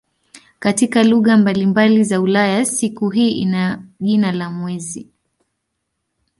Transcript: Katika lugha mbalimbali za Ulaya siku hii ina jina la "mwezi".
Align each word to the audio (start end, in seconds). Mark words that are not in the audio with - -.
Katika 0.59 1.03
lugha 1.03 1.37
mbalimbali 1.37 2.03
za 2.03 2.21
Ulaya 2.21 2.65
siku 2.65 3.09
hii 3.09 3.31
ina 3.31 3.83
jina 3.99 4.31
la 4.31 4.51
"mwezi". 4.51 5.07